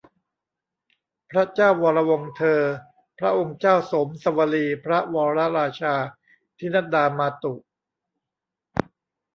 [1.29, 2.61] พระเจ้าวรวงศ์เธอ
[3.19, 5.95] พระองค์เจ้าโสมสวลี พระวรราชา
[6.57, 7.53] ทินัดดามาตุ